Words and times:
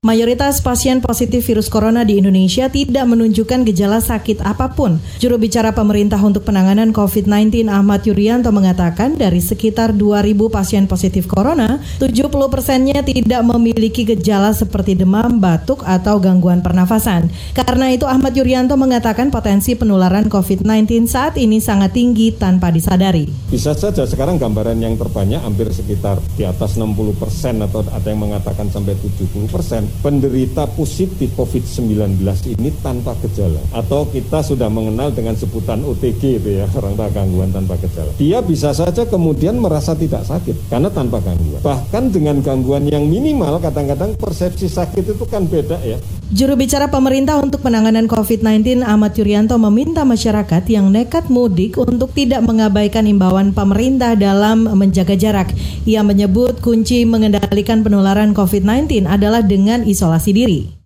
Mayoritas 0.00 0.64
pasien 0.64 1.04
positif 1.04 1.44
virus 1.44 1.68
corona 1.68 2.08
di 2.08 2.16
Indonesia 2.16 2.72
tidak 2.72 3.04
menunjukkan 3.04 3.68
gejala 3.68 4.00
sakit 4.00 4.40
apa 4.40 4.72
pun. 4.72 4.96
Juru 5.20 5.36
bicara 5.36 5.76
pemerintah 5.76 6.16
untuk 6.24 6.48
penanganan 6.48 6.96
COVID-19 6.96 7.68
Ahmad 7.68 8.08
Yuryanto 8.08 8.48
mengatakan 8.48 9.20
dari 9.20 9.44
sekitar 9.44 9.92
2.000 9.92 10.32
pasien 10.48 10.88
positif 10.88 11.28
corona, 11.28 11.84
70 12.00 12.32
persennya 12.32 13.04
tidak 13.04 13.44
memiliki 13.44 14.08
gejala 14.08 14.56
seperti 14.56 14.96
demam, 14.96 15.36
batuk, 15.36 15.84
atau 15.84 16.16
gangguan 16.16 16.64
pernafasan. 16.64 17.28
Karena 17.52 17.92
itu 17.92 18.08
Ahmad 18.08 18.32
Yuryanto 18.32 18.80
mengatakan 18.80 19.28
potensi 19.28 19.76
penularan 19.76 20.32
COVID-19 20.32 21.12
saat 21.12 21.36
ini 21.36 21.60
sangat 21.60 21.92
tinggi 21.92 22.32
tanpa 22.32 22.72
disadari. 22.72 23.28
Bisa 23.52 23.76
saja 23.76 24.08
sekarang 24.08 24.40
gambaran 24.40 24.80
yang 24.80 24.96
terbanyak 24.96 25.44
hampir 25.44 25.68
sekitar 25.68 26.24
di 26.40 26.48
atas 26.48 26.80
60 26.80 27.20
persen 27.20 27.60
atau 27.60 27.84
ada 27.84 28.08
yang 28.08 28.24
mengatakan 28.24 28.72
sampai 28.72 28.96
70 28.96 29.44
persen 29.52 29.89
penderita 30.00 30.64
positif 30.70 31.34
COVID-19 31.34 32.22
ini 32.54 32.70
tanpa 32.78 33.18
gejala 33.20 33.58
atau 33.74 34.06
kita 34.06 34.40
sudah 34.40 34.70
mengenal 34.70 35.10
dengan 35.10 35.34
sebutan 35.34 35.82
OTG 35.82 36.40
itu 36.40 36.50
ya 36.62 36.66
orang 36.70 36.94
tak 36.94 37.10
gangguan 37.16 37.50
tanpa 37.50 37.74
gejala. 37.82 38.12
Dia 38.16 38.38
bisa 38.40 38.70
saja 38.70 39.02
kemudian 39.04 39.58
merasa 39.58 39.98
tidak 39.98 40.22
sakit 40.22 40.70
karena 40.70 40.88
tanpa 40.88 41.18
gangguan. 41.18 41.60
Bahkan 41.60 42.04
dengan 42.14 42.38
gangguan 42.40 42.86
yang 42.86 43.10
minimal 43.10 43.58
kadang-kadang 43.58 44.14
persepsi 44.16 44.70
sakit 44.70 45.18
itu 45.18 45.24
kan 45.26 45.44
beda 45.50 45.78
ya. 45.82 45.98
Juru 46.30 46.54
bicara 46.54 46.86
pemerintah 46.86 47.42
untuk 47.42 47.66
penanganan 47.66 48.06
COVID-19 48.06 48.86
Ahmad 48.86 49.18
Yuryanto 49.18 49.58
meminta 49.58 50.06
masyarakat 50.06 50.62
yang 50.70 50.86
nekat 50.86 51.26
mudik 51.26 51.74
untuk 51.74 52.14
tidak 52.14 52.46
mengabaikan 52.46 53.02
imbauan 53.10 53.50
pemerintah 53.50 54.14
dalam 54.14 54.70
menjaga 54.78 55.18
jarak. 55.18 55.50
Ia 55.90 56.06
menyebut 56.06 56.62
kunci 56.62 57.02
mengendalikan 57.02 57.82
penularan 57.82 58.30
COVID-19 58.30 59.10
adalah 59.10 59.42
dengan 59.42 59.82
isolasi 59.82 60.30
diri. 60.30 60.79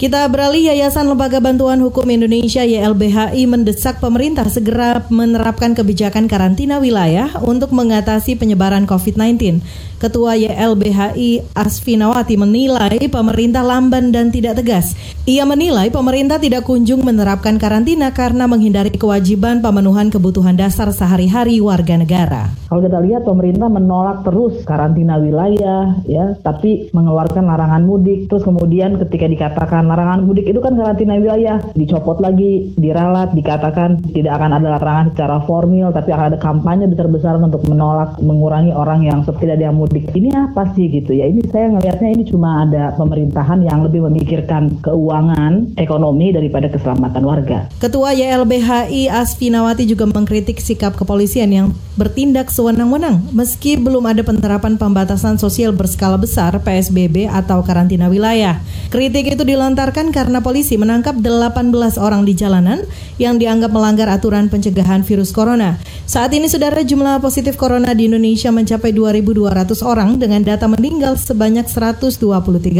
Kita 0.00 0.26
beralih 0.26 0.72
Yayasan 0.72 1.06
Lembaga 1.06 1.38
Bantuan 1.38 1.78
Hukum 1.78 2.08
Indonesia 2.08 2.64
YLBHI 2.64 3.44
mendesak 3.46 4.00
pemerintah 4.02 4.48
segera 4.48 5.04
menerapkan 5.12 5.76
kebijakan 5.76 6.26
karantina 6.26 6.82
wilayah 6.82 7.30
untuk 7.44 7.70
mengatasi 7.70 8.34
penyebaran 8.34 8.88
COVID-19. 8.88 9.62
Ketua 10.02 10.34
YLBHI 10.34 11.54
Asfinawati 11.54 12.34
menilai 12.34 12.98
pemerintah 13.06 13.62
lamban 13.62 14.10
dan 14.10 14.34
tidak 14.34 14.58
tegas. 14.58 14.98
Ia 15.30 15.46
menilai 15.46 15.94
pemerintah 15.94 16.42
tidak 16.42 16.66
kunjung 16.66 17.06
menerapkan 17.06 17.54
karantina 17.54 18.10
karena 18.10 18.50
menghindari 18.50 18.90
kewajiban 18.90 19.62
pemenuhan 19.62 20.10
kebutuhan 20.10 20.58
dasar 20.58 20.90
sehari-hari 20.90 21.62
warga 21.62 21.94
negara. 21.94 22.50
Kalau 22.66 22.82
kita 22.82 22.98
lihat 22.98 23.22
pemerintah 23.22 23.70
menolak 23.70 24.26
terus 24.26 24.66
karantina 24.66 25.22
wilayah 25.22 25.94
ya, 26.10 26.34
tapi 26.42 26.90
mengeluarkan 26.90 27.46
larangan 27.46 27.86
mudik. 27.86 28.26
Terus 28.26 28.42
kemudian 28.42 28.98
ketika 28.98 29.30
dikatakan 29.30 29.81
larangan 29.86 30.26
mudik 30.26 30.46
itu 30.48 30.60
kan 30.62 30.74
karantina 30.74 31.18
wilayah, 31.18 31.58
dicopot 31.74 32.18
lagi, 32.22 32.74
diralat, 32.78 33.34
dikatakan 33.34 34.02
tidak 34.12 34.38
akan 34.40 34.58
ada 34.58 34.78
larangan 34.78 35.06
secara 35.14 35.36
formil, 35.44 35.90
tapi 35.90 36.10
akan 36.14 36.26
ada 36.34 36.38
kampanye 36.38 36.86
besar-besaran 36.90 37.42
untuk 37.42 37.64
menolak 37.68 38.18
mengurangi 38.22 38.72
orang 38.74 39.06
yang 39.06 39.22
tidak 39.24 39.58
ada 39.58 39.74
mudik 39.74 40.08
ini 40.14 40.30
apa 40.32 40.70
sih 40.72 40.88
gitu 40.88 41.12
ya 41.12 41.28
ini 41.28 41.44
saya 41.50 41.72
ngelihatnya 41.72 42.10
ini 42.14 42.24
cuma 42.28 42.64
ada 42.64 42.94
pemerintahan 42.96 43.64
yang 43.64 43.84
lebih 43.84 44.06
memikirkan 44.06 44.80
keuangan 44.80 45.74
ekonomi 45.76 46.30
daripada 46.32 46.70
keselamatan 46.70 47.22
warga. 47.24 47.58
Ketua 47.78 48.14
YLBHI 48.14 49.10
Asfinawati 49.12 49.84
juga 49.88 50.08
mengkritik 50.08 50.58
sikap 50.62 50.94
kepolisian 50.96 51.50
yang 51.50 51.66
bertindak 51.96 52.48
sewenang-wenang 52.48 53.20
meski 53.36 53.76
belum 53.76 54.08
ada 54.08 54.24
penerapan 54.24 54.80
pembatasan 54.80 55.36
sosial 55.36 55.76
berskala 55.76 56.16
besar 56.16 56.56
PSBB 56.60 57.28
atau 57.28 57.60
karantina 57.60 58.08
wilayah. 58.08 58.60
Kritik 58.88 59.36
itu 59.36 59.42
dilontarkan 59.72 60.12
karena 60.12 60.44
polisi 60.44 60.76
menangkap 60.76 61.16
18 61.16 61.72
orang 61.96 62.28
di 62.28 62.36
jalanan 62.36 62.84
yang 63.16 63.40
dianggap 63.40 63.72
melanggar 63.72 64.04
aturan 64.12 64.52
pencegahan 64.52 65.00
virus 65.00 65.32
corona. 65.32 65.80
Saat 66.04 66.36
ini 66.36 66.44
saudara 66.44 66.84
jumlah 66.84 67.24
positif 67.24 67.56
corona 67.56 67.96
di 67.96 68.04
Indonesia 68.04 68.52
mencapai 68.52 68.92
2.200 68.92 69.80
orang 69.80 70.20
dengan 70.20 70.44
data 70.44 70.68
meninggal 70.68 71.16
sebanyak 71.16 71.64
123 71.72 72.20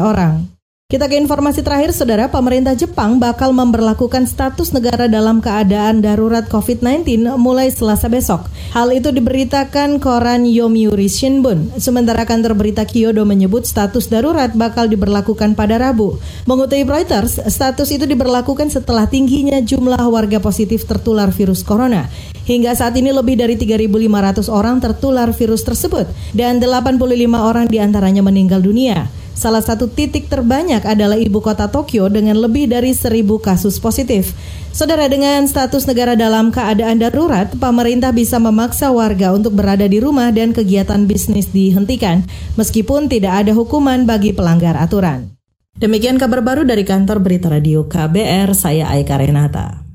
orang. 0.00 0.57
Kita 0.88 1.04
ke 1.04 1.20
informasi 1.20 1.60
terakhir, 1.60 1.92
saudara. 1.92 2.32
Pemerintah 2.32 2.72
Jepang 2.72 3.20
bakal 3.20 3.52
memperlakukan 3.52 4.24
status 4.24 4.72
negara 4.72 5.04
dalam 5.04 5.44
keadaan 5.44 6.00
darurat 6.00 6.48
COVID-19 6.48 7.28
mulai 7.36 7.68
Selasa 7.68 8.08
besok. 8.08 8.48
Hal 8.72 8.88
itu 8.96 9.12
diberitakan 9.12 10.00
koran 10.00 10.48
Yomiuri 10.48 11.12
Shimbun. 11.12 11.76
Sementara 11.76 12.24
kantor 12.24 12.56
berita 12.56 12.88
Kyodo 12.88 13.28
menyebut 13.28 13.68
status 13.68 14.08
darurat 14.08 14.48
bakal 14.56 14.88
diberlakukan 14.88 15.52
pada 15.52 15.76
Rabu. 15.76 16.16
Mengutip 16.48 16.88
Reuters, 16.88 17.36
status 17.36 17.92
itu 17.92 18.08
diberlakukan 18.08 18.72
setelah 18.72 19.04
tingginya 19.04 19.60
jumlah 19.60 20.00
warga 20.08 20.40
positif 20.40 20.88
tertular 20.88 21.28
virus 21.36 21.60
corona. 21.68 22.08
Hingga 22.48 22.72
saat 22.72 22.96
ini 22.96 23.12
lebih 23.12 23.36
dari 23.36 23.60
3.500 23.60 24.48
orang 24.48 24.80
tertular 24.80 25.28
virus 25.36 25.68
tersebut 25.68 26.08
dan 26.32 26.56
85 26.64 26.96
orang 27.36 27.68
di 27.68 27.76
antaranya 27.76 28.24
meninggal 28.24 28.64
dunia. 28.64 29.17
Salah 29.38 29.62
satu 29.62 29.86
titik 29.86 30.26
terbanyak 30.26 30.82
adalah 30.82 31.14
ibu 31.14 31.38
kota 31.38 31.70
Tokyo 31.70 32.10
dengan 32.10 32.42
lebih 32.42 32.66
dari 32.66 32.90
seribu 32.90 33.38
kasus 33.38 33.78
positif. 33.78 34.34
Saudara 34.74 35.06
dengan 35.06 35.46
status 35.46 35.86
negara 35.86 36.18
dalam 36.18 36.50
keadaan 36.50 36.98
darurat, 36.98 37.46
pemerintah 37.54 38.10
bisa 38.10 38.42
memaksa 38.42 38.90
warga 38.90 39.30
untuk 39.30 39.54
berada 39.54 39.86
di 39.86 40.02
rumah 40.02 40.34
dan 40.34 40.50
kegiatan 40.50 41.06
bisnis 41.06 41.54
dihentikan, 41.54 42.26
meskipun 42.58 43.06
tidak 43.06 43.46
ada 43.46 43.54
hukuman 43.54 44.10
bagi 44.10 44.34
pelanggar 44.34 44.74
aturan. 44.74 45.30
Demikian 45.78 46.18
kabar 46.18 46.42
baru 46.42 46.66
dari 46.66 46.82
kantor 46.82 47.22
Berita 47.22 47.46
Radio 47.46 47.86
KBR, 47.86 48.50
saya 48.58 48.90
Aika 48.90 49.22
Renata. 49.22 49.87